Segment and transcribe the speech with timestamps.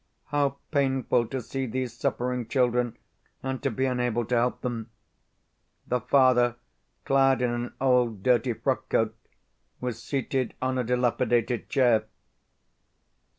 [0.29, 2.97] How painful to see these suffering children,
[3.43, 4.89] and to be unable to help them!
[5.85, 6.55] The father,
[7.05, 9.13] clad in an old, dirty frockcoat,
[9.79, 12.05] was seated on a dilapidated chair.